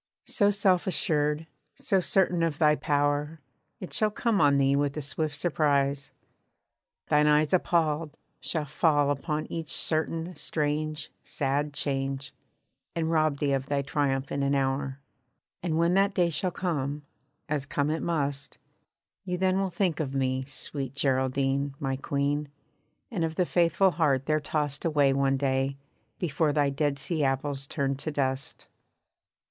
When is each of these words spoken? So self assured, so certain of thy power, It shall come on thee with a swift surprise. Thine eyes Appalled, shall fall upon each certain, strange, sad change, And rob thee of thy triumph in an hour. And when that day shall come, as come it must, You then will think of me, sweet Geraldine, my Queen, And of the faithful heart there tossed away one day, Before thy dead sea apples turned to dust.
So 0.25 0.49
self 0.49 0.87
assured, 0.87 1.45
so 1.75 1.99
certain 1.99 2.41
of 2.41 2.57
thy 2.57 2.75
power, 2.75 3.39
It 3.79 3.93
shall 3.93 4.09
come 4.09 4.41
on 4.41 4.57
thee 4.57 4.75
with 4.75 4.97
a 4.97 5.01
swift 5.03 5.35
surprise. 5.35 6.09
Thine 7.09 7.27
eyes 7.27 7.53
Appalled, 7.53 8.17
shall 8.39 8.65
fall 8.65 9.11
upon 9.11 9.45
each 9.51 9.67
certain, 9.69 10.35
strange, 10.35 11.11
sad 11.23 11.71
change, 11.71 12.33
And 12.95 13.11
rob 13.11 13.37
thee 13.37 13.51
of 13.51 13.67
thy 13.67 13.83
triumph 13.83 14.31
in 14.31 14.41
an 14.41 14.55
hour. 14.55 15.01
And 15.61 15.77
when 15.77 15.93
that 15.93 16.15
day 16.15 16.31
shall 16.31 16.49
come, 16.49 17.03
as 17.47 17.67
come 17.67 17.91
it 17.91 18.01
must, 18.01 18.57
You 19.23 19.37
then 19.37 19.59
will 19.59 19.69
think 19.69 19.99
of 19.99 20.15
me, 20.15 20.43
sweet 20.45 20.95
Geraldine, 20.95 21.75
my 21.79 21.95
Queen, 21.95 22.49
And 23.11 23.23
of 23.23 23.35
the 23.35 23.45
faithful 23.45 23.91
heart 23.91 24.25
there 24.25 24.39
tossed 24.39 24.83
away 24.83 25.13
one 25.13 25.37
day, 25.37 25.77
Before 26.17 26.51
thy 26.51 26.71
dead 26.71 26.97
sea 26.97 27.23
apples 27.23 27.67
turned 27.67 27.99
to 27.99 28.09
dust. 28.11 28.65